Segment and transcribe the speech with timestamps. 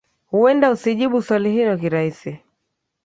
[0.27, 2.39] huenda usijibu swali hilo kirahisi